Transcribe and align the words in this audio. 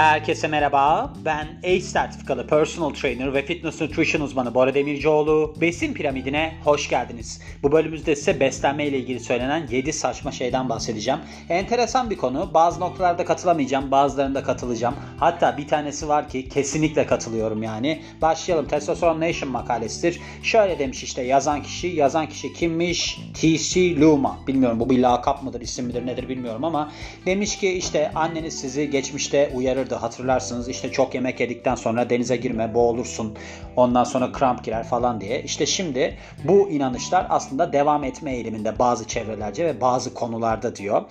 Herkese 0.00 0.48
merhaba. 0.48 1.12
Ben 1.24 1.48
ACE 1.64 1.80
sertifikalı 1.80 2.46
personal 2.46 2.90
trainer 2.90 3.34
ve 3.34 3.42
fitness 3.42 3.80
nutrition 3.80 4.22
uzmanı 4.22 4.54
Bora 4.54 4.74
Demircioğlu. 4.74 5.54
Besin 5.60 5.94
piramidine 5.94 6.54
hoş 6.64 6.88
geldiniz. 6.88 7.40
Bu 7.62 7.72
bölümümüzde 7.72 8.16
size 8.16 8.40
beslenme 8.40 8.86
ile 8.86 8.98
ilgili 8.98 9.20
söylenen 9.20 9.66
7 9.70 9.92
saçma 9.92 10.32
şeyden 10.32 10.68
bahsedeceğim. 10.68 11.20
Enteresan 11.48 12.10
bir 12.10 12.16
konu. 12.16 12.50
Bazı 12.54 12.80
noktalarda 12.80 13.24
katılamayacağım, 13.24 13.90
bazılarında 13.90 14.42
katılacağım. 14.42 14.94
Hatta 15.18 15.56
bir 15.56 15.68
tanesi 15.68 16.08
var 16.08 16.28
ki 16.28 16.48
kesinlikle 16.48 17.06
katılıyorum 17.06 17.62
yani. 17.62 18.02
Başlayalım. 18.22 18.68
Testosteron 18.68 19.20
Nation 19.20 19.50
makalesidir. 19.50 20.20
Şöyle 20.42 20.78
demiş 20.78 21.02
işte 21.02 21.22
yazan 21.22 21.62
kişi, 21.62 21.86
yazan 21.86 22.28
kişi 22.28 22.52
kimmiş? 22.52 23.20
T.C. 23.40 24.00
Luma. 24.00 24.38
Bilmiyorum 24.46 24.80
bu 24.80 24.90
bir 24.90 24.98
lakap 24.98 25.42
mıdır, 25.42 25.60
isim 25.60 25.86
midir, 25.86 26.06
nedir 26.06 26.28
bilmiyorum 26.28 26.64
ama 26.64 26.92
demiş 27.26 27.58
ki 27.58 27.72
işte 27.72 28.10
anneniz 28.14 28.60
sizi 28.60 28.90
geçmişte 28.90 29.50
uyarırdı 29.90 29.94
hatırlarsınız 29.94 30.68
işte 30.68 30.92
çok 30.92 31.14
yemek 31.14 31.40
yedikten 31.40 31.74
sonra 31.74 32.10
denize 32.10 32.36
girme 32.36 32.74
boğulursun 32.74 33.36
ondan 33.76 34.04
sonra 34.04 34.32
kramp 34.32 34.64
girer 34.64 34.84
falan 34.84 35.20
diye. 35.20 35.42
İşte 35.42 35.66
şimdi 35.66 36.16
bu 36.44 36.70
inanışlar 36.70 37.26
aslında 37.28 37.72
devam 37.72 38.04
etme 38.04 38.32
eğiliminde 38.34 38.78
bazı 38.78 39.06
çevrelerce 39.06 39.64
ve 39.64 39.80
bazı 39.80 40.14
konularda 40.14 40.76
diyor. 40.76 41.02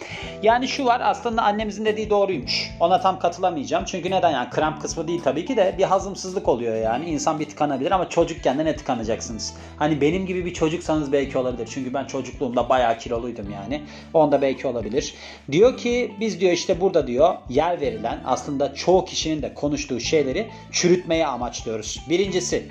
Yani 0.43 0.67
şu 0.67 0.85
var 0.85 1.02
aslında 1.03 1.41
annemizin 1.41 1.85
dediği 1.85 2.09
doğruymuş. 2.09 2.71
Ona 2.79 3.02
tam 3.02 3.19
katılamayacağım. 3.19 3.85
Çünkü 3.85 4.11
neden 4.11 4.31
yani 4.31 4.49
kramp 4.49 4.81
kısmı 4.81 5.07
değil 5.07 5.21
tabii 5.23 5.45
ki 5.45 5.57
de 5.57 5.75
bir 5.77 5.83
hazımsızlık 5.83 6.47
oluyor 6.47 6.75
yani. 6.75 7.09
İnsan 7.09 7.39
bir 7.39 7.49
tıkanabilir 7.49 7.91
ama 7.91 8.09
çocukken 8.09 8.57
de 8.57 8.66
ne 8.66 8.75
tıkanacaksınız? 8.75 9.53
Hani 9.77 10.02
benim 10.02 10.25
gibi 10.25 10.45
bir 10.45 10.53
çocuksanız 10.53 11.11
belki 11.11 11.38
olabilir. 11.38 11.69
Çünkü 11.73 11.93
ben 11.93 12.05
çocukluğumda 12.05 12.69
bayağı 12.69 12.97
kiloluydum 12.97 13.52
yani. 13.52 13.81
Onda 14.13 14.41
belki 14.41 14.67
olabilir. 14.67 15.13
Diyor 15.52 15.77
ki 15.77 16.11
biz 16.19 16.39
diyor 16.39 16.52
işte 16.52 16.81
burada 16.81 17.07
diyor 17.07 17.35
yer 17.49 17.81
verilen 17.81 18.19
aslında 18.25 18.69
çoğu 18.75 19.06
kişinin 19.06 19.42
de 19.42 19.53
konuştuğu 19.53 20.00
şeyleri 20.00 20.50
çürütmeye 20.72 21.28
amaçlıyoruz. 21.28 22.00
Birincisi 22.09 22.70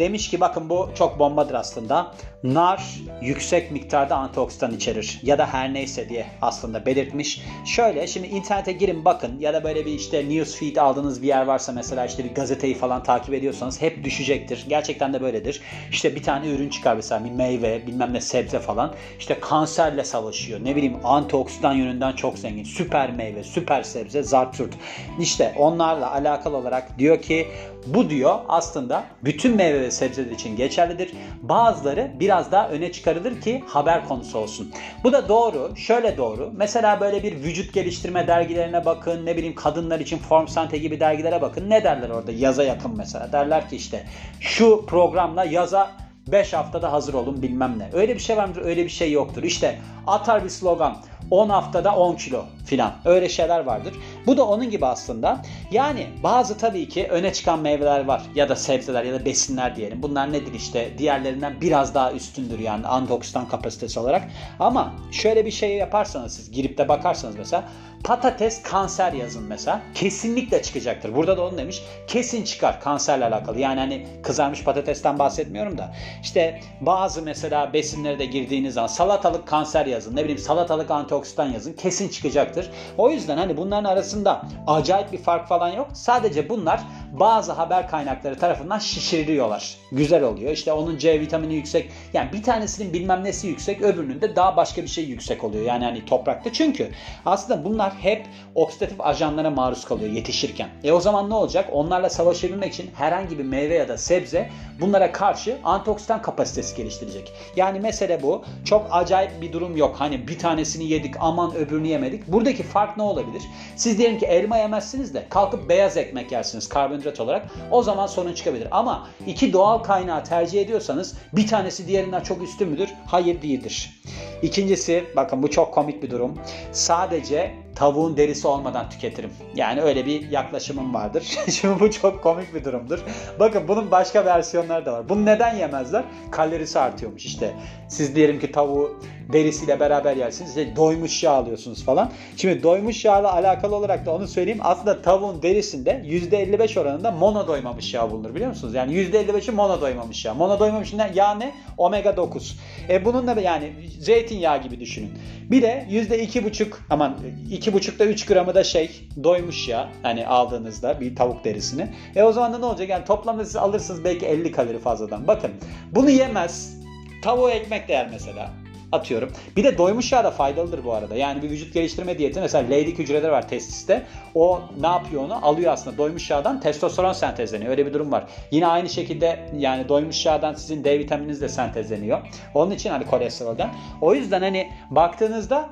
demiş 0.00 0.30
ki 0.30 0.40
bakın 0.40 0.68
bu 0.68 0.90
çok 0.94 1.18
bombadır 1.18 1.54
aslında. 1.54 2.12
Nar 2.42 3.00
yüksek 3.22 3.70
miktarda 3.70 4.16
antioksidan 4.16 4.74
içerir 4.74 5.20
ya 5.22 5.38
da 5.38 5.46
her 5.46 5.74
neyse 5.74 6.08
diye 6.08 6.26
aslında 6.42 6.86
belirtmiş. 6.86 7.42
Şöyle 7.66 8.06
şimdi 8.06 8.26
internete 8.26 8.72
girin 8.72 9.04
bakın 9.04 9.38
ya 9.40 9.54
da 9.54 9.64
böyle 9.64 9.86
bir 9.86 9.92
işte 9.92 10.28
newsfeed 10.28 10.76
aldığınız 10.76 11.22
bir 11.22 11.26
yer 11.26 11.46
varsa 11.46 11.72
mesela 11.72 12.06
işte 12.06 12.24
bir 12.24 12.34
gazeteyi 12.34 12.74
falan 12.74 13.02
takip 13.02 13.34
ediyorsanız 13.34 13.82
hep 13.82 14.04
düşecektir. 14.04 14.66
Gerçekten 14.68 15.12
de 15.12 15.20
böyledir. 15.20 15.60
İşte 15.90 16.14
bir 16.14 16.22
tane 16.22 16.50
ürün 16.50 16.68
çıkar 16.68 16.96
mesela 16.96 17.24
bir 17.24 17.30
meyve 17.30 17.86
bilmem 17.86 18.14
ne 18.14 18.20
sebze 18.20 18.58
falan. 18.58 18.94
İşte 19.18 19.40
kanserle 19.40 20.04
savaşıyor. 20.04 20.64
Ne 20.64 20.76
bileyim 20.76 20.96
antioksidan 21.04 21.72
yönünden 21.72 22.12
çok 22.12 22.38
zengin. 22.38 22.64
Süper 22.64 23.12
meyve, 23.12 23.44
süper 23.44 23.82
sebze, 23.82 24.22
zartürt. 24.22 24.74
İşte 25.20 25.54
onlarla 25.58 26.12
alakalı 26.12 26.56
olarak 26.56 26.98
diyor 26.98 27.22
ki 27.22 27.48
bu 27.86 28.10
diyor 28.10 28.38
aslında 28.48 29.04
bütün 29.24 29.56
meyve 29.56 29.80
ve 29.80 29.90
sebzeler 29.90 30.30
için 30.30 30.56
geçerlidir. 30.56 31.12
Bazıları 31.42 32.10
biraz 32.20 32.52
daha 32.52 32.68
öne 32.68 32.92
çıkarılır 32.92 33.40
ki 33.40 33.64
haber 33.66 34.08
konusu 34.08 34.38
olsun. 34.38 34.72
Bu 35.04 35.12
da 35.12 35.28
doğru. 35.28 35.76
Şöyle 35.76 36.16
doğru. 36.16 36.50
Mesela 36.56 37.00
böyle 37.00 37.22
bir 37.22 37.42
vücut 37.42 37.74
geliştirme 37.74 38.26
dergilerine 38.26 38.84
bakın. 38.84 39.26
Ne 39.26 39.36
bileyim 39.36 39.54
kadınlar 39.54 40.00
için 40.00 40.18
Form 40.18 40.48
Sante 40.48 40.78
gibi 40.78 41.00
dergilere 41.00 41.42
bakın. 41.42 41.70
Ne 41.70 41.84
derler 41.84 42.10
orada 42.10 42.32
yaza 42.32 42.62
yakın 42.62 42.96
mesela. 42.96 43.32
Derler 43.32 43.68
ki 43.68 43.76
işte 43.76 44.06
şu 44.40 44.86
programla 44.86 45.44
yaza 45.44 45.90
5 46.26 46.52
haftada 46.52 46.92
hazır 46.92 47.14
olun 47.14 47.42
bilmem 47.42 47.78
ne. 47.78 47.90
Öyle 47.92 48.14
bir 48.14 48.20
şey 48.20 48.36
var 48.36 48.44
mıdır? 48.44 48.62
Öyle 48.64 48.84
bir 48.84 48.90
şey 48.90 49.12
yoktur. 49.12 49.42
İşte 49.42 49.78
atar 50.06 50.44
bir 50.44 50.48
slogan. 50.48 50.96
10 51.30 51.48
haftada 51.48 51.96
10 51.96 52.16
kilo 52.16 52.44
filan. 52.66 52.92
Öyle 53.04 53.28
şeyler 53.28 53.60
vardır. 53.60 53.94
Bu 54.26 54.36
da 54.36 54.46
onun 54.46 54.70
gibi 54.70 54.86
aslında. 54.86 55.42
Yani 55.70 56.06
bazı 56.22 56.58
tabii 56.58 56.88
ki 56.88 57.06
öne 57.10 57.32
çıkan 57.32 57.58
meyveler 57.58 58.04
var 58.04 58.22
ya 58.34 58.48
da 58.48 58.56
sebzeler 58.56 59.04
ya 59.04 59.14
da 59.14 59.24
besinler 59.24 59.76
diyelim. 59.76 60.02
Bunlar 60.02 60.32
nedir 60.32 60.54
işte 60.54 60.98
diğerlerinden 60.98 61.60
biraz 61.60 61.94
daha 61.94 62.12
üstündür 62.12 62.58
yani 62.58 62.86
antioksidan 62.86 63.48
kapasitesi 63.48 64.00
olarak. 64.00 64.28
Ama 64.60 64.94
şöyle 65.12 65.46
bir 65.46 65.50
şey 65.50 65.76
yaparsanız 65.76 66.34
siz 66.34 66.50
girip 66.50 66.78
de 66.78 66.88
bakarsanız 66.88 67.36
mesela 67.36 67.64
patates 68.04 68.62
kanser 68.62 69.12
yazın 69.12 69.42
mesela. 69.42 69.80
Kesinlikle 69.94 70.62
çıkacaktır. 70.62 71.14
Burada 71.14 71.36
da 71.36 71.46
onu 71.46 71.58
demiş. 71.58 71.82
Kesin 72.06 72.44
çıkar 72.44 72.80
kanserle 72.80 73.24
alakalı. 73.24 73.60
Yani 73.60 73.80
hani 73.80 74.06
kızarmış 74.22 74.64
patatesten 74.64 75.18
bahsetmiyorum 75.18 75.78
da. 75.78 75.92
İşte 76.22 76.60
bazı 76.80 77.22
mesela 77.22 77.72
besinlere 77.72 78.18
de 78.18 78.24
girdiğiniz 78.24 78.74
zaman 78.74 78.86
salatalık 78.86 79.46
kanser 79.46 79.86
yazın. 79.86 80.16
Ne 80.16 80.22
bileyim 80.22 80.38
salatalık 80.38 80.90
antioksidan 80.90 81.52
yazın. 81.52 81.72
Kesin 81.72 82.08
çıkacaktır. 82.08 82.70
O 82.98 83.10
yüzden 83.10 83.38
hani 83.38 83.56
bunların 83.56 83.84
arasında 84.10 84.42
acayip 84.66 85.12
bir 85.12 85.18
fark 85.18 85.48
falan 85.48 85.68
yok. 85.68 85.88
Sadece 85.92 86.48
bunlar 86.48 86.80
bazı 87.12 87.52
haber 87.52 87.88
kaynakları 87.88 88.38
tarafından 88.38 88.78
şişiriliyorlar. 88.78 89.76
Güzel 89.92 90.22
oluyor. 90.22 90.52
İşte 90.52 90.72
onun 90.72 90.98
C 90.98 91.20
vitamini 91.20 91.54
yüksek. 91.54 91.90
Yani 92.12 92.32
bir 92.32 92.42
tanesinin 92.42 92.92
bilmem 92.92 93.24
nesi 93.24 93.46
yüksek, 93.46 93.82
öbürünün 93.82 94.20
de 94.20 94.36
daha 94.36 94.56
başka 94.56 94.82
bir 94.82 94.88
şey 94.88 95.04
yüksek 95.04 95.44
oluyor. 95.44 95.64
Yani 95.64 95.84
hani 95.84 96.04
toprakta. 96.04 96.52
Çünkü 96.52 96.90
aslında 97.26 97.64
bunlar 97.64 97.92
hep 97.92 98.26
oksidatif 98.54 99.00
ajanlara 99.00 99.50
maruz 99.50 99.84
kalıyor 99.84 100.12
yetişirken. 100.12 100.68
E 100.84 100.92
o 100.92 101.00
zaman 101.00 101.30
ne 101.30 101.34
olacak? 101.34 101.68
Onlarla 101.72 102.10
savaşabilmek 102.10 102.72
için 102.72 102.90
herhangi 102.94 103.38
bir 103.38 103.44
meyve 103.44 103.74
ya 103.74 103.88
da 103.88 103.98
sebze 103.98 104.50
bunlara 104.80 105.12
karşı 105.12 105.58
antioksidan 105.64 106.22
kapasitesi 106.22 106.76
geliştirecek. 106.76 107.32
Yani 107.56 107.80
mesele 107.80 108.22
bu. 108.22 108.44
Çok 108.64 108.86
acayip 108.90 109.42
bir 109.42 109.52
durum 109.52 109.76
yok. 109.76 109.96
Hani 109.98 110.28
bir 110.28 110.38
tanesini 110.38 110.84
yedik 110.84 111.14
aman 111.20 111.54
öbürünü 111.54 111.88
yemedik. 111.88 112.28
Buradaki 112.28 112.62
fark 112.62 112.96
ne 112.96 113.02
olabilir? 113.02 113.42
Siz 113.76 113.99
diyelim 114.00 114.18
ki 114.18 114.26
elma 114.26 114.56
yemezsiniz 114.56 115.14
de 115.14 115.26
kalkıp 115.30 115.68
beyaz 115.68 115.96
ekmek 115.96 116.32
yersiniz 116.32 116.68
karbonhidrat 116.68 117.20
olarak. 117.20 117.46
O 117.70 117.82
zaman 117.82 118.06
sorun 118.06 118.32
çıkabilir. 118.32 118.68
Ama 118.70 119.08
iki 119.26 119.52
doğal 119.52 119.78
kaynağı 119.78 120.24
tercih 120.24 120.60
ediyorsanız 120.60 121.14
bir 121.32 121.46
tanesi 121.46 121.88
diğerinden 121.88 122.20
çok 122.20 122.42
üstün 122.42 122.68
müdür? 122.68 122.88
Hayır 123.06 123.42
değildir. 123.42 124.02
İkincisi 124.42 125.04
bakın 125.16 125.42
bu 125.42 125.50
çok 125.50 125.74
komik 125.74 126.02
bir 126.02 126.10
durum. 126.10 126.38
Sadece 126.72 127.54
tavuğun 127.80 128.16
derisi 128.16 128.48
olmadan 128.48 128.90
tüketirim. 128.90 129.30
Yani 129.54 129.80
öyle 129.80 130.06
bir 130.06 130.30
yaklaşımım 130.30 130.94
vardır. 130.94 131.22
Şimdi 131.50 131.80
bu 131.80 131.90
çok 131.90 132.22
komik 132.22 132.54
bir 132.54 132.64
durumdur. 132.64 132.98
Bakın 133.40 133.68
bunun 133.68 133.90
başka 133.90 134.24
versiyonları 134.24 134.86
da 134.86 134.92
var. 134.92 135.08
Bunu 135.08 135.26
neden 135.26 135.56
yemezler? 135.56 136.04
Kalorisi 136.30 136.78
artıyormuş 136.78 137.26
işte. 137.26 137.54
Siz 137.88 138.16
diyelim 138.16 138.40
ki 138.40 138.52
tavuğu 138.52 139.00
derisiyle 139.32 139.80
beraber 139.80 140.16
yersiniz. 140.16 140.56
İşte 140.56 140.76
doymuş 140.76 141.22
yağ 141.22 141.32
alıyorsunuz 141.32 141.84
falan. 141.84 142.10
Şimdi 142.36 142.62
doymuş 142.62 143.04
yağla 143.04 143.32
alakalı 143.32 143.76
olarak 143.76 144.06
da 144.06 144.14
onu 144.14 144.28
söyleyeyim. 144.28 144.60
Aslında 144.62 145.02
tavuğun 145.02 145.42
derisinde 145.42 145.90
%55 145.90 146.80
oranında 146.80 147.10
mono 147.10 147.46
doymamış 147.46 147.94
yağ 147.94 148.10
bulunur 148.10 148.34
biliyor 148.34 148.50
musunuz? 148.50 148.74
Yani 148.74 148.92
%55'i 148.92 149.54
mono 149.54 149.80
doymamış 149.80 150.24
yağ. 150.24 150.34
Mono 150.34 150.58
doymamış 150.58 150.94
yağ 151.14 151.34
ne? 151.34 151.54
Omega 151.78 152.16
9. 152.16 152.58
E 152.90 153.04
bunun 153.04 153.26
da 153.26 153.40
yani 153.40 153.72
zeytinyağı 153.98 154.62
gibi 154.62 154.80
düşünün. 154.80 155.12
Bir 155.50 155.62
de 155.62 155.86
%2,5 155.90 156.66
aman 156.90 157.16
2,5'da 157.50 158.04
3 158.04 158.26
gramı 158.26 158.54
da 158.54 158.64
şey 158.64 158.90
doymuş 159.24 159.68
ya 159.68 159.88
hani 160.02 160.26
aldığınızda 160.26 161.00
bir 161.00 161.16
tavuk 161.16 161.44
derisini. 161.44 161.88
E 162.16 162.22
o 162.22 162.32
zaman 162.32 162.52
da 162.52 162.58
ne 162.58 162.64
olacak? 162.64 162.88
Yani 162.88 163.04
toplamda 163.04 163.44
siz 163.44 163.56
alırsınız 163.56 164.04
belki 164.04 164.26
50 164.26 164.52
kalori 164.52 164.78
fazladan. 164.78 165.26
Bakın 165.26 165.50
bunu 165.92 166.10
yemez. 166.10 166.80
Tavuğu 167.22 167.50
ekmek 167.50 167.88
de 167.88 167.92
yer 167.92 168.08
mesela 168.12 168.50
atıyorum. 168.92 169.30
Bir 169.56 169.64
de 169.64 169.78
doymuş 169.78 170.12
yağ 170.12 170.24
da 170.24 170.30
faydalıdır 170.30 170.84
bu 170.84 170.92
arada. 170.92 171.16
Yani 171.16 171.42
bir 171.42 171.50
vücut 171.50 171.74
geliştirme 171.74 172.18
diyeti 172.18 172.40
mesela 172.40 172.68
Leydig 172.68 172.98
hücreleri 172.98 173.32
var 173.32 173.48
testiste. 173.48 174.06
O 174.34 174.60
ne 174.80 174.86
yapıyor 174.86 175.22
onu? 175.22 175.46
Alıyor 175.46 175.72
aslında 175.72 175.98
doymuş 175.98 176.30
yağdan 176.30 176.60
testosteron 176.60 177.12
sentezleniyor. 177.12 177.70
Öyle 177.70 177.86
bir 177.86 177.94
durum 177.94 178.12
var. 178.12 178.24
Yine 178.50 178.66
aynı 178.66 178.88
şekilde 178.88 179.50
yani 179.58 179.88
doymuş 179.88 180.26
yağdan 180.26 180.54
sizin 180.54 180.84
D 180.84 180.98
vitamininiz 180.98 181.40
de 181.40 181.48
sentezleniyor. 181.48 182.20
Onun 182.54 182.70
için 182.70 182.90
hani 182.90 183.06
kolesterolden. 183.06 183.70
O 184.00 184.14
yüzden 184.14 184.40
hani 184.40 184.70
baktığınızda 184.90 185.70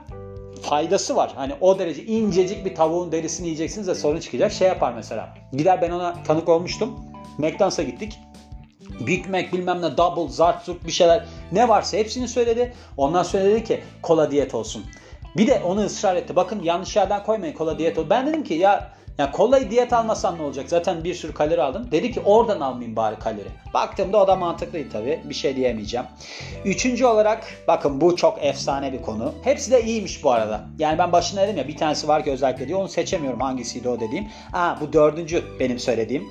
faydası 0.62 1.17
var. 1.17 1.32
Hani 1.35 1.53
o 1.61 1.79
derece 1.79 2.05
incecik 2.05 2.65
bir 2.65 2.75
tavuğun 2.75 3.12
derisini 3.12 3.47
yiyeceksiniz 3.47 3.87
de 3.87 3.94
sorun 3.94 4.20
çıkacak. 4.20 4.53
Şey 4.53 4.69
yapar 4.69 4.93
mesela. 4.93 5.29
Gider 5.53 5.82
ben 5.82 5.91
ona 5.91 6.23
tanık 6.23 6.49
olmuştum. 6.49 7.05
McDonald's'a 7.38 7.82
gittik. 7.82 8.19
Big 9.08 9.26
Mac 9.26 9.52
bilmem 9.52 9.82
ne 9.82 9.96
double 9.96 10.32
zart 10.32 10.69
bir 10.87 10.93
şeyler 10.93 11.25
ne 11.52 11.69
varsa 11.69 11.96
hepsini 11.96 12.28
söyledi. 12.28 12.75
Ondan 12.96 13.22
sonra 13.22 13.44
dedi 13.44 13.64
ki 13.64 13.81
kola 14.02 14.31
diyet 14.31 14.55
olsun. 14.55 14.84
Bir 15.37 15.46
de 15.46 15.62
onu 15.66 15.84
ısrar 15.84 16.16
etti. 16.16 16.37
Bakın 16.37 16.62
yanlış 16.62 16.96
yerden 16.96 17.22
koymayın 17.22 17.55
kola 17.55 17.78
diyet 17.78 17.99
olsun. 17.99 18.10
Ben 18.10 18.26
dedim 18.26 18.44
ki 18.44 18.55
ya 18.55 18.99
ya 19.19 19.31
kolayı 19.31 19.70
diyet 19.70 19.93
almasam 19.93 20.38
ne 20.38 20.43
olacak? 20.43 20.64
Zaten 20.69 21.05
bir 21.05 21.14
sürü 21.14 21.34
kalori 21.34 21.62
aldım. 21.62 21.88
Dedi 21.90 22.12
ki 22.12 22.20
oradan 22.20 22.60
almayayım 22.60 22.96
bari 22.96 23.19
kalori. 23.19 23.49
Baktığımda 23.75 24.22
o 24.22 24.28
da 24.28 24.37
mantıklıydı 24.37 24.90
tabii. 24.93 25.20
Bir 25.25 25.34
şey 25.34 25.56
diyemeyeceğim. 25.56 26.06
Üçüncü 26.64 27.05
olarak 27.05 27.44
bakın 27.69 28.00
bu 28.00 28.16
çok 28.16 28.44
efsane 28.44 28.93
bir 28.93 29.02
konu. 29.02 29.34
Hepsi 29.43 29.70
de 29.70 29.82
iyiymiş 29.82 30.25
bu 30.25 30.31
arada. 30.31 30.60
Yani 30.78 30.99
ben 30.99 31.12
başına 31.12 31.43
dedim 31.43 31.56
ya 31.56 31.69
bir 31.69 31.76
tanesi 31.76 32.08
var 32.08 32.25
ki 32.25 32.31
özellikle 32.31 32.69
diyor. 32.69 32.81
Onu 32.81 32.88
seçemiyorum 32.88 33.40
hangisiydi 33.40 33.88
o 33.88 34.00
dediğim. 34.00 34.28
Aa 34.52 34.81
bu 34.81 34.93
dördüncü 34.93 35.44
benim 35.60 35.78
söylediğim. 35.78 36.28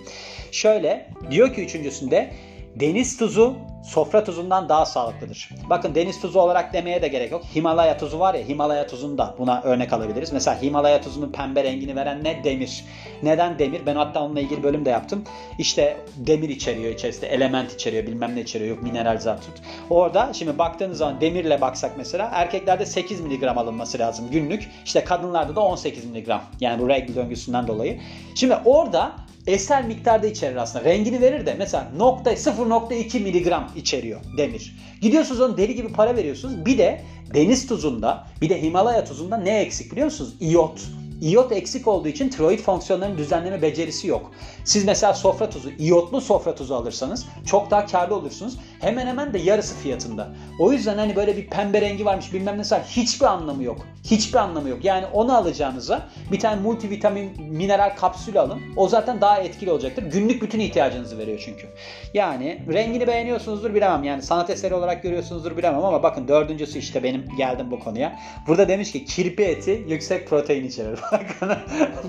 Şöyle 0.52 1.10
diyor 1.32 1.54
ki 1.54 1.64
üçüncüsünde 1.64 2.32
deniz 2.80 3.18
tuzu 3.18 3.56
sofra 3.84 4.24
tuzundan 4.24 4.70
daha 4.70 4.86
sağlıklıdır. 4.86 5.50
Bakın 5.70 5.96
deniz 5.96 6.22
tuzu 6.22 6.40
olarak 6.40 6.74
demeye 6.74 7.02
de 7.02 7.08
gerek 7.08 7.32
yok. 7.32 7.44
Himalaya 7.56 7.98
tuzu 7.98 8.20
var 8.20 8.34
ya 8.34 8.48
Himalaya 8.48 8.88
tuzunda 8.88 9.36
buna 9.38 9.62
örnek 9.62 9.94
alabiliriz. 9.94 10.32
Mesela 10.32 10.62
Himalaya 10.62 11.02
tuzunun 11.02 11.32
pembe 11.32 11.64
rengini 11.64 11.96
veren 11.96 12.24
ne? 12.24 12.44
Demir. 12.44 12.86
Neden 13.24 13.60
demir? 13.60 13.82
Ben 13.86 13.96
hatta 13.96 14.24
onunla 14.24 14.40
ilgili 14.40 14.64
bölüm 14.64 14.86
de 14.86 14.90
yaptım. 14.90 15.24
İşte 15.60 15.98
demir 16.18 16.50
içeriyor 16.50 16.94
içerisinde, 16.94 17.28
element 17.28 17.74
içeriyor, 17.74 18.08
bilmem 18.08 18.36
ne 18.36 18.42
içeriyor, 18.42 18.76
yok 18.76 18.84
mineral 18.84 19.18
zatut. 19.18 19.54
Orada 19.90 20.34
şimdi 20.34 20.58
baktığınız 20.58 20.98
zaman 20.98 21.22
demirle 21.22 21.62
baksak 21.62 21.92
mesela 21.98 22.30
erkeklerde 22.34 22.86
8 22.86 23.22
mg 23.22 23.44
alınması 23.44 24.00
lazım 24.00 24.32
günlük. 24.32 24.70
İşte 24.86 25.04
kadınlarda 25.04 25.56
da 25.56 25.62
18 25.62 26.06
mg. 26.06 26.28
Yani 26.60 26.82
bu 26.82 26.90
regl 26.90 27.16
döngüsünden 27.16 27.68
dolayı. 27.68 28.00
Şimdi 28.36 28.58
orada 28.66 29.12
eser 29.48 29.86
miktarda 29.86 30.28
içerir 30.28 30.56
aslında. 30.56 30.86
Rengini 30.86 31.22
verir 31.22 31.46
de 31.46 31.54
mesela 31.54 31.92
nokta 31.98 32.34
0.2 32.34 33.20
miligram 33.20 33.72
içeriyor 33.76 34.20
demir. 34.38 34.76
Gidiyorsunuz 35.02 35.42
onu 35.42 35.58
deli 35.58 35.76
gibi 35.76 35.88
para 35.88 36.16
veriyorsunuz. 36.16 36.66
Bir 36.66 36.78
de 36.78 37.02
deniz 37.34 37.68
tuzunda 37.68 38.28
bir 38.42 38.50
de 38.50 38.62
Himalaya 38.62 39.06
tuzunda 39.06 39.38
ne 39.38 39.60
eksik 39.60 39.92
biliyor 39.92 40.06
musunuz? 40.06 40.34
İyot. 40.40 40.82
İyot 41.22 41.52
eksik 41.52 41.88
olduğu 41.88 42.08
için 42.08 42.30
tiroid 42.30 42.60
fonksiyonlarının 42.60 43.18
düzenleme 43.18 43.62
becerisi 43.62 44.08
yok. 44.08 44.32
Siz 44.64 44.86
mesela 44.86 45.14
sofra 45.14 45.50
tuzu, 45.50 45.70
iyotlu 45.80 46.22
sofra 46.22 46.56
tuzu 46.56 46.76
alırsanız 46.76 47.26
çok 47.46 47.72
daha 47.72 47.86
karlı 47.86 48.16
olursunuz. 48.16 48.58
Hemen 48.82 49.08
hemen 49.08 49.34
de 49.34 49.40
yarısı 49.40 49.76
fiyatında. 49.76 50.28
O 50.60 50.72
yüzden 50.72 50.98
hani 50.98 51.16
böyle 51.16 51.38
bir 51.38 51.48
pembe 51.48 51.82
rengi 51.82 52.06
varmış 52.06 52.34
bilmem 52.34 52.58
ne 52.58 52.64
hiçbir 52.84 53.26
anlamı 53.26 53.64
yok. 53.64 53.88
Hiçbir 54.04 54.38
anlamı 54.38 54.70
yok. 54.70 54.86
Yani 54.86 55.06
onu 55.06 55.36
alacağınıza 55.36 56.10
bir 56.32 56.40
tane 56.40 56.62
multivitamin 56.62 57.42
mineral 57.42 57.96
kapsülü 57.96 58.40
alın. 58.40 58.62
O 58.76 58.88
zaten 58.88 59.22
daha 59.22 59.40
etkili 59.40 59.72
olacaktır. 59.72 60.04
Günlük 60.04 60.42
bütün 60.42 60.60
ihtiyacınızı 60.60 61.18
veriyor 61.18 61.42
çünkü. 61.46 61.68
Yani 62.14 62.62
rengini 62.74 63.08
beğeniyorsunuzdur 63.08 63.74
bilemem. 63.74 64.04
Yani 64.04 64.22
sanat 64.22 64.50
eseri 64.50 64.74
olarak 64.74 65.04
görüyorsunuzdur 65.04 65.58
bilemem 65.58 65.86
ama 65.86 66.04
bakın 66.04 66.28
dördüncüsü 66.28 66.80
işte 66.80 67.04
benim 67.04 67.26
geldim 67.38 67.72
bu 67.72 67.80
konuya. 67.80 68.20
Burada 68.48 68.68
demiş 68.68 68.92
ki 68.92 69.06
kirpi 69.06 69.44
eti 69.44 69.86
yüksek 69.88 70.28
protein 70.28 70.64
içerir. 70.64 71.00
Bakın 71.12 71.58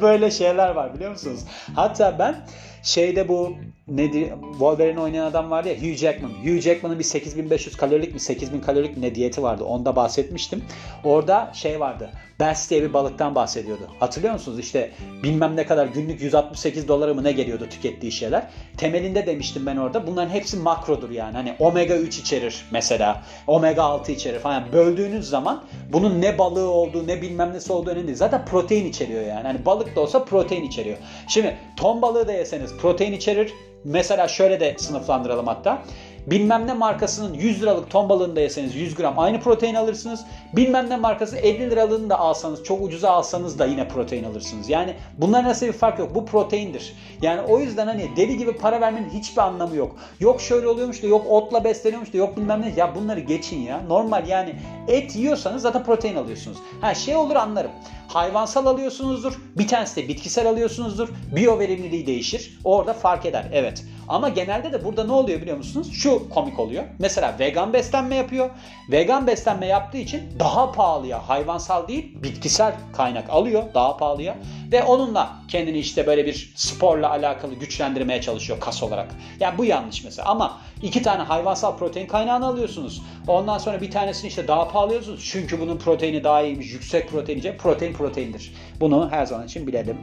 böyle 0.00 0.30
şeyler 0.30 0.68
var 0.70 0.94
biliyor 0.94 1.10
musunuz? 1.10 1.40
Hatta 1.74 2.18
ben 2.18 2.36
şeyde 2.82 3.28
bu 3.28 3.52
nedir 3.88 4.32
Wolverine 4.50 5.00
oynayan 5.00 5.26
adam 5.26 5.50
vardı 5.50 5.68
ya 5.68 5.74
Hugh 5.74 5.96
Jackman. 5.96 6.30
Hugh 6.30 6.57
Jackman'ın 6.60 6.98
bir 6.98 7.04
8500 7.04 7.76
kalorilik 7.76 8.14
mi 8.14 8.20
8000 8.20 8.60
kalorilik 8.60 8.96
mi 8.96 9.02
ne 9.02 9.14
diyeti 9.14 9.42
vardı. 9.42 9.64
Onda 9.64 9.96
bahsetmiştim. 9.96 10.64
Orada 11.04 11.50
şey 11.54 11.80
vardı. 11.80 12.10
Bass 12.40 12.70
diye 12.70 12.82
bir 12.82 12.92
balıktan 12.92 13.34
bahsediyordu. 13.34 13.82
Hatırlıyor 14.00 14.32
musunuz? 14.32 14.58
İşte 14.58 14.90
bilmem 15.22 15.56
ne 15.56 15.66
kadar 15.66 15.86
günlük 15.86 16.22
168 16.22 16.88
dolara 16.88 17.14
mı 17.14 17.24
ne 17.24 17.32
geliyordu 17.32 17.66
tükettiği 17.70 18.12
şeyler. 18.12 18.46
Temelinde 18.76 19.26
demiştim 19.26 19.66
ben 19.66 19.76
orada. 19.76 20.06
Bunların 20.06 20.30
hepsi 20.30 20.56
makrodur 20.56 21.10
yani. 21.10 21.36
Hani 21.36 21.54
omega 21.58 21.96
3 21.96 22.18
içerir 22.18 22.64
mesela. 22.70 23.22
Omega 23.46 23.82
6 23.82 24.12
içerir 24.12 24.38
falan. 24.38 24.72
Böldüğünüz 24.72 25.28
zaman 25.28 25.64
bunun 25.92 26.20
ne 26.20 26.38
balığı 26.38 26.70
olduğu 26.70 27.06
ne 27.06 27.22
bilmem 27.22 27.52
nesi 27.52 27.72
olduğu 27.72 27.90
önemli 27.90 28.06
değil. 28.06 28.18
Zaten 28.18 28.44
protein 28.44 28.86
içeriyor 28.86 29.22
yani. 29.22 29.46
Hani 29.46 29.66
balık 29.66 29.96
da 29.96 30.00
olsa 30.00 30.24
protein 30.24 30.64
içeriyor. 30.64 30.96
Şimdi 31.28 31.56
ton 31.76 32.02
balığı 32.02 32.28
da 32.28 32.32
yeseniz 32.32 32.76
protein 32.76 33.12
içerir. 33.12 33.52
Mesela 33.84 34.28
şöyle 34.28 34.60
de 34.60 34.74
sınıflandıralım 34.78 35.46
hatta. 35.46 35.82
Bilmem 36.30 36.66
ne 36.66 36.72
markasının 36.72 37.34
100 37.34 37.62
liralık 37.62 37.90
ton 37.90 38.08
balığını 38.08 38.36
da 38.36 38.40
yeseniz 38.40 38.74
100 38.74 38.94
gram 38.94 39.18
aynı 39.18 39.40
protein 39.40 39.74
alırsınız. 39.74 40.24
Bilmem 40.56 40.90
ne 40.90 40.96
markası 40.96 41.36
50 41.36 41.70
liralığını 41.70 42.10
da 42.10 42.18
alsanız 42.18 42.64
çok 42.64 42.82
ucuza 42.82 43.10
alsanız 43.10 43.58
da 43.58 43.66
yine 43.66 43.88
protein 43.88 44.24
alırsınız. 44.24 44.68
Yani 44.68 44.94
bunların 45.18 45.50
nasıl 45.50 45.66
bir 45.66 45.72
fark 45.72 45.98
yok. 45.98 46.14
Bu 46.14 46.26
proteindir. 46.26 46.94
Yani 47.22 47.40
o 47.40 47.58
yüzden 47.58 47.86
hani 47.86 48.10
deli 48.16 48.36
gibi 48.36 48.52
para 48.52 48.80
vermenin 48.80 49.10
hiçbir 49.10 49.42
anlamı 49.42 49.76
yok. 49.76 49.96
Yok 50.20 50.40
şöyle 50.40 50.68
oluyormuş 50.68 51.02
da 51.02 51.06
yok 51.06 51.26
otla 51.28 51.64
besleniyormuş 51.64 52.12
da 52.12 52.16
yok 52.16 52.36
bilmem 52.36 52.60
ne. 52.60 52.72
Ya 52.76 52.94
bunları 52.94 53.20
geçin 53.20 53.60
ya. 53.60 53.82
Normal 53.88 54.28
yani 54.28 54.54
et 54.88 55.16
yiyorsanız 55.16 55.62
zaten 55.62 55.84
protein 55.84 56.16
alıyorsunuz. 56.16 56.58
Ha 56.80 56.94
şey 56.94 57.16
olur 57.16 57.36
anlarım. 57.36 57.70
Hayvansal 58.08 58.66
alıyorsunuzdur. 58.66 59.40
Bir 59.58 59.68
tanesi 59.68 59.96
de 59.96 60.08
bitkisel 60.08 60.48
alıyorsunuzdur. 60.48 61.08
Biyo 61.36 61.58
verimliliği 61.58 62.06
değişir. 62.06 62.58
Orada 62.64 62.92
fark 62.92 63.26
eder. 63.26 63.46
Evet. 63.52 63.84
Ama 64.08 64.28
genelde 64.28 64.72
de 64.72 64.84
burada 64.84 65.04
ne 65.04 65.12
oluyor 65.12 65.40
biliyor 65.40 65.56
musunuz? 65.56 65.92
Şu 65.92 66.28
komik 66.28 66.58
oluyor. 66.58 66.84
Mesela 66.98 67.36
vegan 67.38 67.72
beslenme 67.72 68.14
yapıyor. 68.14 68.50
Vegan 68.90 69.26
beslenme 69.26 69.66
yaptığı 69.66 69.98
için 69.98 70.22
daha 70.38 70.72
pahalıya 70.72 71.28
hayvansal 71.28 71.88
değil 71.88 72.22
bitkisel 72.22 72.74
kaynak 72.92 73.30
alıyor 73.30 73.62
daha 73.74 73.96
pahalıya. 73.96 74.36
Ve 74.72 74.82
onunla 74.82 75.36
kendini 75.48 75.78
işte 75.78 76.06
böyle 76.06 76.26
bir 76.26 76.52
sporla 76.56 77.10
alakalı 77.10 77.54
güçlendirmeye 77.54 78.20
çalışıyor 78.20 78.60
kas 78.60 78.82
olarak. 78.82 79.08
Yani 79.40 79.58
bu 79.58 79.64
yanlış 79.64 80.04
mesela 80.04 80.28
ama 80.28 80.60
iki 80.82 81.02
tane 81.02 81.22
hayvansal 81.22 81.76
protein 81.76 82.06
kaynağını 82.06 82.46
alıyorsunuz. 82.46 83.02
Ondan 83.26 83.58
sonra 83.58 83.80
bir 83.80 83.90
tanesini 83.90 84.28
işte 84.28 84.48
daha 84.48 84.68
pahalı 84.68 84.88
alıyorsunuz. 84.88 85.28
Çünkü 85.32 85.60
bunun 85.60 85.76
proteini 85.78 86.24
daha 86.24 86.42
iyiymiş. 86.42 86.72
Yüksek 86.72 87.10
protein 87.10 87.56
protein 87.58 87.92
proteindir. 87.92 88.54
Bunu 88.80 89.10
her 89.10 89.26
zaman 89.26 89.46
için 89.46 89.66
bilelim. 89.66 89.98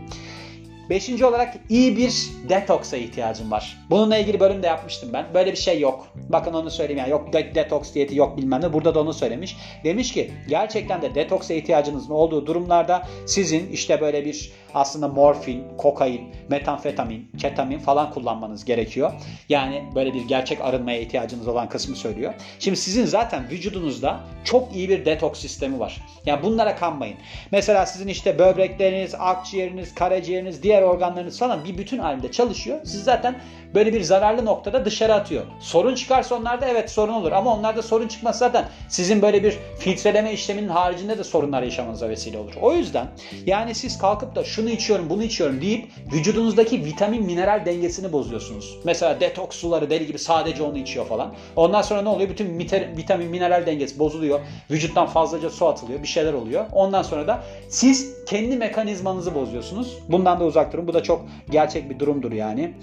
Beşinci 0.89 1.25
olarak 1.25 1.55
iyi 1.69 1.97
bir 1.97 2.27
detoksa 2.49 2.97
ihtiyacım 2.97 3.51
var. 3.51 3.77
Bununla 3.89 4.17
ilgili 4.17 4.39
bölüm 4.39 4.63
de 4.63 4.67
yapmıştım 4.67 5.09
ben. 5.13 5.25
Böyle 5.33 5.51
bir 5.51 5.57
şey 5.57 5.79
yok. 5.79 6.07
Bakın 6.29 6.53
onu 6.53 6.71
söyleyeyim 6.71 6.99
yani 6.99 7.09
yok 7.09 7.33
detoks 7.33 7.93
diyeti 7.93 8.15
yok 8.15 8.37
bilmem 8.37 8.61
ne. 8.61 8.73
Burada 8.73 8.95
da 8.95 8.99
onu 8.99 9.13
söylemiş. 9.13 9.57
Demiş 9.83 10.13
ki 10.13 10.31
gerçekten 10.47 11.01
de 11.01 11.15
detoksa 11.15 11.53
ihtiyacınızın 11.53 12.13
olduğu 12.13 12.45
durumlarda 12.45 13.07
sizin 13.25 13.71
işte 13.71 14.01
böyle 14.01 14.25
bir 14.25 14.51
aslında 14.73 15.07
morfin, 15.07 15.63
kokain, 15.77 16.21
metamfetamin, 16.49 17.31
ketamin 17.37 17.79
falan 17.79 18.13
kullanmanız 18.13 18.65
gerekiyor. 18.65 19.11
Yani 19.49 19.83
böyle 19.95 20.13
bir 20.13 20.21
gerçek 20.21 20.61
arınmaya 20.61 20.99
ihtiyacınız 20.99 21.47
olan 21.47 21.69
kısmı 21.69 21.95
söylüyor. 21.95 22.33
Şimdi 22.59 22.77
sizin 22.77 23.05
zaten 23.05 23.49
vücudunuzda 23.49 24.19
çok 24.43 24.75
iyi 24.75 24.89
bir 24.89 25.05
detoks 25.05 25.39
sistemi 25.39 25.79
var. 25.79 26.01
Yani 26.25 26.43
bunlara 26.43 26.75
kanmayın. 26.75 27.17
Mesela 27.51 27.85
sizin 27.85 28.07
işte 28.07 28.39
böbrekleriniz, 28.39 29.15
akciğeriniz, 29.19 29.95
karaciğeriniz, 29.95 30.63
diğer 30.63 30.74
organlarınız 30.83 31.39
falan 31.39 31.65
bir 31.65 31.77
bütün 31.77 31.99
halinde 31.99 32.31
çalışıyor. 32.31 32.79
Siz 32.83 33.03
zaten 33.03 33.35
böyle 33.75 33.93
bir 33.93 34.01
zararlı 34.01 34.45
noktada 34.45 34.85
dışarı 34.85 35.13
atıyor. 35.13 35.43
Sorun 35.59 35.95
çıkarsa 35.95 36.35
onlarda 36.35 36.65
evet 36.65 36.91
sorun 36.91 37.13
olur 37.13 37.31
ama 37.31 37.55
onlarda 37.55 37.81
sorun 37.81 38.07
çıkmaz 38.07 38.37
zaten 38.37 38.65
sizin 38.89 39.21
böyle 39.21 39.43
bir 39.43 39.57
filtreleme 39.79 40.33
işleminin 40.33 40.67
haricinde 40.67 41.17
de 41.17 41.23
sorunlar 41.23 41.63
yaşamanıza 41.63 42.09
vesile 42.09 42.37
olur. 42.37 42.53
O 42.61 42.73
yüzden 42.73 43.07
yani 43.45 43.75
siz 43.75 43.97
kalkıp 43.97 44.35
da 44.35 44.43
şunu 44.43 44.69
içiyorum 44.69 45.09
bunu 45.09 45.23
içiyorum 45.23 45.61
deyip 45.61 45.85
vücudunuzdaki 46.13 46.85
vitamin 46.85 47.25
mineral 47.25 47.65
dengesini 47.65 48.11
bozuyorsunuz. 48.11 48.77
Mesela 48.83 49.19
detoks 49.19 49.57
suları 49.57 49.89
deli 49.89 50.07
gibi 50.07 50.19
sadece 50.19 50.63
onu 50.63 50.77
içiyor 50.77 51.05
falan. 51.05 51.33
Ondan 51.55 51.81
sonra 51.81 52.01
ne 52.01 52.09
oluyor? 52.09 52.29
Bütün 52.29 52.59
vitamin 52.97 53.29
mineral 53.29 53.65
dengesi 53.65 53.99
bozuluyor. 53.99 54.39
Vücuttan 54.71 55.07
fazlaca 55.07 55.49
su 55.49 55.67
atılıyor. 55.67 56.01
Bir 56.03 56.07
şeyler 56.07 56.33
oluyor. 56.33 56.65
Ondan 56.71 57.03
sonra 57.03 57.27
da 57.27 57.43
siz 57.69 58.25
kendi 58.25 58.57
mekanizmanızı 58.57 59.35
bozuyorsunuz. 59.35 59.97
Bundan 60.09 60.39
da 60.39 60.45
uzak 60.45 60.73
durun. 60.73 60.87
Bu 60.87 60.93
da 60.93 61.03
çok 61.03 61.25
gerçek 61.51 61.89
bir 61.89 61.99
durumdur 61.99 62.31
yani. 62.31 62.73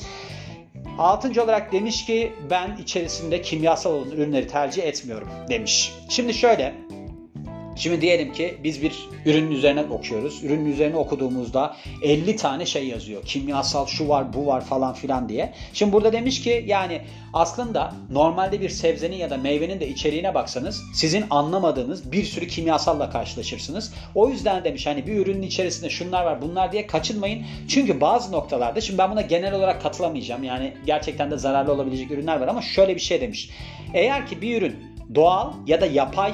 Altıncı 0.98 1.42
olarak 1.44 1.72
demiş 1.72 2.06
ki 2.06 2.32
ben 2.50 2.76
içerisinde 2.82 3.42
kimyasal 3.42 3.92
olan 3.92 4.10
ürünleri 4.10 4.46
tercih 4.46 4.82
etmiyorum 4.82 5.28
demiş. 5.48 5.92
Şimdi 6.08 6.34
şöyle 6.34 6.74
Şimdi 7.76 8.00
diyelim 8.00 8.32
ki 8.32 8.58
biz 8.64 8.82
bir 8.82 9.08
ürünün 9.26 9.50
üzerine 9.50 9.80
okuyoruz. 9.80 10.44
Ürünün 10.44 10.72
üzerine 10.72 10.96
okuduğumuzda 10.96 11.76
50 12.02 12.36
tane 12.36 12.66
şey 12.66 12.88
yazıyor. 12.88 13.24
Kimyasal 13.24 13.86
şu 13.86 14.08
var 14.08 14.32
bu 14.32 14.46
var 14.46 14.64
falan 14.64 14.94
filan 14.94 15.28
diye. 15.28 15.52
Şimdi 15.72 15.92
burada 15.92 16.12
demiş 16.12 16.42
ki 16.42 16.64
yani 16.66 17.00
aslında 17.32 17.94
normalde 18.10 18.60
bir 18.60 18.68
sebzenin 18.68 19.16
ya 19.16 19.30
da 19.30 19.36
meyvenin 19.36 19.80
de 19.80 19.88
içeriğine 19.88 20.34
baksanız 20.34 20.82
sizin 20.94 21.24
anlamadığınız 21.30 22.12
bir 22.12 22.24
sürü 22.24 22.46
kimyasalla 22.46 23.10
karşılaşırsınız. 23.10 23.94
O 24.14 24.28
yüzden 24.28 24.64
demiş 24.64 24.86
hani 24.86 25.06
bir 25.06 25.16
ürünün 25.16 25.42
içerisinde 25.42 25.90
şunlar 25.90 26.24
var 26.24 26.42
bunlar 26.42 26.72
diye 26.72 26.86
kaçınmayın. 26.86 27.44
Çünkü 27.68 28.00
bazı 28.00 28.32
noktalarda 28.32 28.80
şimdi 28.80 28.98
ben 28.98 29.10
buna 29.10 29.22
genel 29.22 29.54
olarak 29.54 29.82
katılamayacağım. 29.82 30.44
Yani 30.44 30.74
gerçekten 30.86 31.30
de 31.30 31.36
zararlı 31.36 31.72
olabilecek 31.72 32.10
ürünler 32.10 32.40
var 32.40 32.48
ama 32.48 32.62
şöyle 32.62 32.94
bir 32.94 33.00
şey 33.00 33.20
demiş. 33.20 33.50
Eğer 33.94 34.26
ki 34.26 34.42
bir 34.42 34.62
ürün 34.62 34.76
doğal 35.14 35.52
ya 35.66 35.80
da 35.80 35.86
yapay 35.86 36.32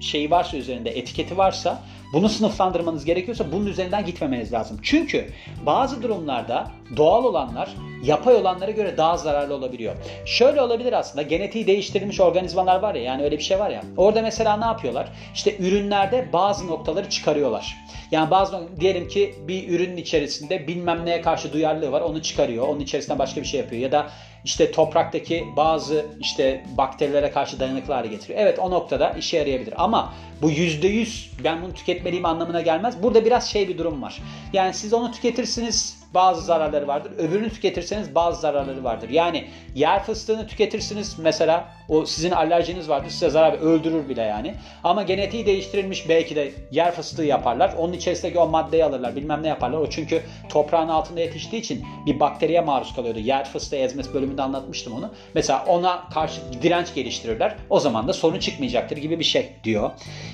şeyi 0.00 0.30
varsa 0.30 0.56
üzerinde 0.56 0.90
etiketi 0.90 1.38
varsa 1.38 1.82
bunu 2.12 2.28
sınıflandırmanız 2.28 3.04
gerekiyorsa 3.04 3.52
bunun 3.52 3.66
üzerinden 3.66 4.06
gitmemeniz 4.06 4.52
lazım. 4.52 4.78
Çünkü 4.82 5.30
bazı 5.66 6.02
durumlarda 6.02 6.70
doğal 6.96 7.24
olanlar 7.24 7.68
yapay 8.02 8.34
olanlara 8.34 8.70
göre 8.70 8.96
daha 8.96 9.16
zararlı 9.16 9.54
olabiliyor. 9.54 9.94
Şöyle 10.26 10.62
olabilir 10.62 10.92
aslında 10.92 11.22
genetiği 11.22 11.66
değiştirilmiş 11.66 12.20
organizmalar 12.20 12.80
var 12.80 12.94
ya 12.94 13.02
yani 13.02 13.22
öyle 13.22 13.38
bir 13.38 13.42
şey 13.42 13.58
var 13.58 13.70
ya. 13.70 13.82
Orada 13.96 14.22
mesela 14.22 14.56
ne 14.56 14.64
yapıyorlar? 14.64 15.08
İşte 15.34 15.56
ürünlerde 15.58 16.28
bazı 16.32 16.66
noktaları 16.66 17.10
çıkarıyorlar. 17.10 17.76
Yani 18.10 18.30
bazı 18.30 18.60
diyelim 18.80 19.08
ki 19.08 19.34
bir 19.48 19.68
ürünün 19.68 19.96
içerisinde 19.96 20.68
bilmem 20.68 21.06
neye 21.06 21.20
karşı 21.20 21.52
duyarlılığı 21.52 21.92
var 21.92 22.00
onu 22.00 22.22
çıkarıyor. 22.22 22.68
Onun 22.68 22.80
içerisinde 22.80 23.18
başka 23.18 23.40
bir 23.40 23.46
şey 23.46 23.60
yapıyor. 23.60 23.82
Ya 23.82 23.92
da 23.92 24.06
işte 24.44 24.72
topraktaki 24.72 25.44
bazı 25.56 26.06
işte 26.20 26.64
bakterilere 26.76 27.30
karşı 27.30 27.60
dayanıklı 27.60 27.94
hale 27.94 28.08
getiriyor. 28.08 28.40
Evet 28.42 28.58
o 28.58 28.70
noktada 28.70 29.10
işe 29.10 29.36
yarayabilir 29.38 29.74
ama 29.76 30.14
bu 30.42 30.50
%100 30.50 31.28
ben 31.44 31.62
bunu 31.62 31.74
tüketmeliyim 31.74 32.24
anlamına 32.24 32.60
gelmez. 32.60 33.02
Burada 33.02 33.24
biraz 33.24 33.50
şey 33.50 33.68
bir 33.68 33.78
durum 33.78 34.02
var. 34.02 34.22
Yani 34.52 34.74
siz 34.74 34.92
onu 34.92 35.12
tüketirsiniz 35.12 35.99
bazı 36.14 36.42
zararları 36.42 36.86
vardır. 36.86 37.12
Öbürünü 37.18 37.50
tüketirseniz 37.50 38.14
bazı 38.14 38.40
zararları 38.40 38.84
vardır. 38.84 39.08
Yani 39.08 39.44
yer 39.74 40.02
fıstığını 40.02 40.46
tüketirsiniz 40.46 41.18
mesela 41.18 41.68
o 41.88 42.06
sizin 42.06 42.30
alerjiniz 42.30 42.88
vardır 42.88 43.10
size 43.10 43.30
zarar 43.30 43.52
öldürür 43.52 44.08
bile 44.08 44.22
yani. 44.22 44.54
Ama 44.84 45.02
genetiği 45.02 45.46
değiştirilmiş 45.46 46.08
belki 46.08 46.36
de 46.36 46.52
yer 46.70 46.92
fıstığı 46.92 47.24
yaparlar. 47.24 47.74
Onun 47.78 47.92
içerisindeki 47.92 48.38
o 48.38 48.46
maddeyi 48.46 48.84
alırlar 48.84 49.16
bilmem 49.16 49.42
ne 49.42 49.48
yaparlar. 49.48 49.78
O 49.78 49.90
çünkü 49.90 50.22
toprağın 50.48 50.88
altında 50.88 51.20
yetiştiği 51.20 51.62
için 51.62 51.84
bir 52.06 52.20
bakteriye 52.20 52.60
maruz 52.60 52.94
kalıyordu. 52.94 53.18
Yer 53.18 53.44
fıstığı 53.44 53.76
ezmesi 53.76 54.14
bölümünde 54.14 54.42
anlatmıştım 54.42 54.92
onu. 54.92 55.10
Mesela 55.34 55.64
ona 55.66 56.08
karşı 56.08 56.40
direnç 56.62 56.94
geliştirirler. 56.94 57.56
O 57.70 57.80
zaman 57.80 58.08
da 58.08 58.12
sorun 58.12 58.38
çıkmayacaktır 58.38 58.96
gibi 58.96 59.18
bir 59.18 59.24
şey 59.24 59.52
diyor. 59.64 59.90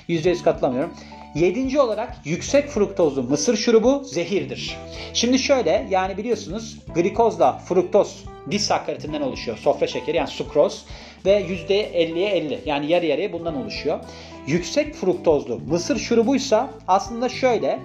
%100 0.08 0.42
katılamıyorum. 0.42 0.94
Yedinci 1.36 1.80
olarak 1.80 2.16
yüksek 2.24 2.68
fruktozlu 2.68 3.22
mısır 3.22 3.56
şurubu 3.56 4.04
zehirdir. 4.04 4.76
Şimdi 5.14 5.38
şöyle 5.38 5.86
yani 5.90 6.16
biliyorsunuz 6.16 6.78
glikozla 6.94 7.58
fruktoz 7.58 8.24
disakkaritinden 8.50 9.20
oluşuyor. 9.20 9.56
Sofra 9.56 9.86
şekeri 9.86 10.16
yani 10.16 10.28
sukroz 10.28 10.84
ve 11.24 11.40
%50'ye 11.40 12.28
50 12.28 12.60
yani 12.66 12.92
yarı 12.92 13.06
yarıya 13.06 13.32
bundan 13.32 13.56
oluşuyor. 13.56 14.00
Yüksek 14.46 14.94
fruktozlu 14.94 15.58
mısır 15.58 15.98
şurubuysa 15.98 16.70
aslında 16.88 17.28
şöyle 17.28 17.78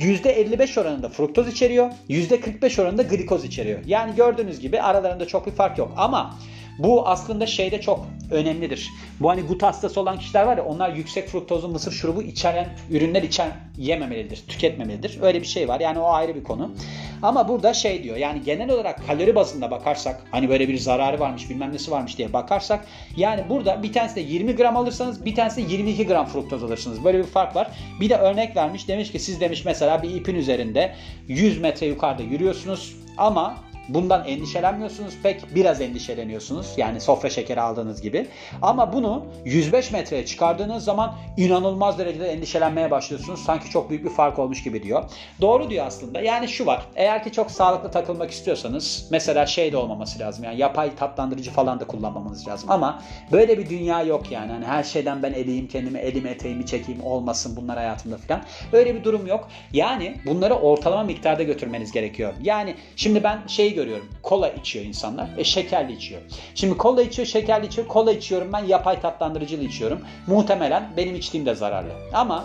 %55 0.00 0.80
oranında 0.80 1.08
fruktoz 1.08 1.48
içeriyor, 1.48 1.90
%45 2.08 2.82
oranında 2.82 3.02
glikoz 3.02 3.44
içeriyor. 3.44 3.78
Yani 3.86 4.14
gördüğünüz 4.14 4.60
gibi 4.60 4.80
aralarında 4.80 5.26
çok 5.26 5.46
bir 5.46 5.52
fark 5.52 5.78
yok 5.78 5.92
ama 5.96 6.34
bu 6.78 7.08
aslında 7.08 7.46
şeyde 7.46 7.80
çok 7.80 8.06
önemlidir. 8.30 8.90
Bu 9.20 9.30
hani 9.30 9.42
gut 9.42 9.62
hastası 9.62 10.00
olan 10.00 10.18
kişiler 10.18 10.42
var 10.42 10.56
ya 10.56 10.64
onlar 10.64 10.90
yüksek 10.90 11.28
fruktozlu 11.28 11.68
mısır 11.68 11.92
şurubu 11.92 12.22
içeren 12.22 12.68
ürünler 12.90 13.22
içen 13.22 13.52
yememelidir, 13.78 14.44
tüketmemelidir. 14.48 15.18
Öyle 15.22 15.40
bir 15.40 15.46
şey 15.46 15.68
var. 15.68 15.80
Yani 15.80 15.98
o 15.98 16.08
ayrı 16.08 16.34
bir 16.34 16.44
konu. 16.44 16.74
Ama 17.22 17.48
burada 17.48 17.74
şey 17.74 18.02
diyor 18.02 18.16
yani 18.16 18.42
genel 18.42 18.70
olarak 18.70 19.06
kalori 19.06 19.34
bazında 19.34 19.70
bakarsak 19.70 20.20
hani 20.30 20.48
böyle 20.48 20.68
bir 20.68 20.78
zararı 20.78 21.20
varmış 21.20 21.50
bilmem 21.50 21.72
nesi 21.72 21.90
varmış 21.90 22.18
diye 22.18 22.32
bakarsak 22.32 22.86
yani 23.16 23.44
burada 23.48 23.82
bir 23.82 23.92
tanesi 23.92 24.16
de 24.16 24.20
20 24.20 24.56
gram 24.56 24.76
alırsanız 24.76 25.24
bir 25.24 25.34
tanesi 25.34 25.56
de 25.56 25.72
22 25.72 26.06
gram 26.06 26.26
fruktoz 26.26 26.64
alırsınız. 26.64 27.04
Böyle 27.04 27.18
bir 27.18 27.24
fark 27.24 27.56
var. 27.56 27.70
Bir 28.00 28.08
de 28.08 28.16
örnek 28.16 28.56
vermiş 28.56 28.88
demiş 28.88 29.12
ki 29.12 29.18
siz 29.18 29.40
demiş 29.40 29.64
mesela 29.64 30.02
bir 30.02 30.14
ipin 30.14 30.34
üzerinde 30.34 30.94
100 31.28 31.60
metre 31.60 31.86
yukarıda 31.86 32.22
yürüyorsunuz 32.22 32.96
ama 33.16 33.56
Bundan 33.88 34.24
endişelenmiyorsunuz 34.24 35.14
pek 35.22 35.54
biraz 35.54 35.80
endişeleniyorsunuz. 35.80 36.74
Yani 36.76 37.00
sofra 37.00 37.30
şekeri 37.30 37.60
aldığınız 37.60 38.00
gibi. 38.00 38.26
Ama 38.62 38.92
bunu 38.92 39.24
105 39.44 39.90
metreye 39.90 40.26
çıkardığınız 40.26 40.84
zaman 40.84 41.14
inanılmaz 41.36 41.98
derecede 41.98 42.28
endişelenmeye 42.28 42.90
başlıyorsunuz. 42.90 43.40
Sanki 43.40 43.70
çok 43.70 43.90
büyük 43.90 44.04
bir 44.04 44.10
fark 44.10 44.38
olmuş 44.38 44.62
gibi 44.62 44.82
diyor. 44.82 45.04
Doğru 45.40 45.70
diyor 45.70 45.86
aslında. 45.86 46.20
Yani 46.20 46.48
şu 46.48 46.66
var. 46.66 46.86
Eğer 46.96 47.24
ki 47.24 47.32
çok 47.32 47.50
sağlıklı 47.50 47.90
takılmak 47.90 48.30
istiyorsanız 48.30 49.08
mesela 49.10 49.46
şey 49.46 49.72
de 49.72 49.76
olmaması 49.76 50.18
lazım. 50.18 50.44
Yani 50.44 50.60
yapay 50.60 50.96
tatlandırıcı 50.96 51.50
falan 51.50 51.80
da 51.80 51.86
kullanmamanız 51.86 52.48
lazım. 52.48 52.70
Ama 52.70 53.02
böyle 53.32 53.58
bir 53.58 53.70
dünya 53.70 54.02
yok 54.02 54.30
yani. 54.30 54.52
Hani 54.52 54.64
her 54.64 54.82
şeyden 54.84 55.22
ben 55.22 55.32
eleyim 55.32 55.68
kendimi, 55.68 55.98
elimi 55.98 56.28
eteğimi 56.28 56.66
çekeyim 56.66 57.02
olmasın 57.02 57.56
bunlar 57.56 57.76
hayatımda 57.76 58.16
falan. 58.16 58.42
Öyle 58.72 58.94
bir 58.94 59.04
durum 59.04 59.26
yok. 59.26 59.48
Yani 59.72 60.16
bunları 60.26 60.54
ortalama 60.54 61.02
miktarda 61.02 61.42
götürmeniz 61.42 61.92
gerekiyor. 61.92 62.34
Yani 62.42 62.74
şimdi 62.96 63.24
ben 63.24 63.38
görüyorum. 63.74 64.06
Kola 64.22 64.48
içiyor 64.48 64.84
insanlar 64.84 65.36
ve 65.36 65.44
şekerli 65.44 65.92
içiyor. 65.92 66.20
Şimdi 66.54 66.76
kola 66.76 67.02
içiyor, 67.02 67.28
şekerli 67.28 67.66
içiyor. 67.66 67.88
Kola 67.88 68.12
içiyorum 68.12 68.52
ben 68.52 68.64
yapay 68.64 69.00
tatlandırıcılı 69.00 69.64
içiyorum. 69.64 70.00
Muhtemelen 70.26 70.92
benim 70.96 71.14
içtiğim 71.14 71.46
de 71.46 71.54
zararlı. 71.54 71.90
Ama 72.12 72.44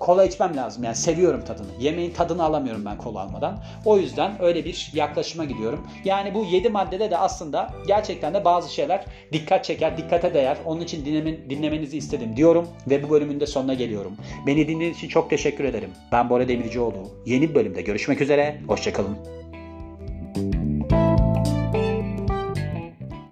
kola 0.00 0.24
içmem 0.24 0.56
lazım. 0.56 0.84
Yani 0.84 0.96
seviyorum 0.96 1.44
tadını. 1.44 1.66
Yemeğin 1.80 2.10
tadını 2.10 2.44
alamıyorum 2.44 2.84
ben 2.84 2.98
kola 2.98 3.20
almadan. 3.20 3.58
O 3.84 3.98
yüzden 3.98 4.42
öyle 4.42 4.64
bir 4.64 4.90
yaklaşıma 4.94 5.44
gidiyorum. 5.44 5.86
Yani 6.04 6.34
bu 6.34 6.44
7 6.44 6.68
maddede 6.68 7.10
de 7.10 7.18
aslında 7.18 7.70
gerçekten 7.86 8.34
de 8.34 8.44
bazı 8.44 8.74
şeyler 8.74 9.04
dikkat 9.32 9.64
çeker, 9.64 9.98
dikkate 9.98 10.34
değer. 10.34 10.58
Onun 10.64 10.80
için 10.80 11.04
dinlemen, 11.04 11.50
dinlemenizi 11.50 11.96
istedim 11.96 12.36
diyorum 12.36 12.68
ve 12.90 13.02
bu 13.02 13.10
bölümün 13.10 13.40
de 13.40 13.46
sonuna 13.46 13.74
geliyorum. 13.74 14.16
Beni 14.46 14.68
dinlediğiniz 14.68 14.96
için 14.96 15.08
çok 15.08 15.30
teşekkür 15.30 15.64
ederim. 15.64 15.90
Ben 16.12 16.30
Bora 16.30 16.48
Demircioğlu. 16.48 17.08
Yeni 17.26 17.50
bir 17.50 17.54
bölümde 17.54 17.82
görüşmek 17.82 18.20
üzere. 18.20 18.60
Hoşçakalın. 18.68 19.39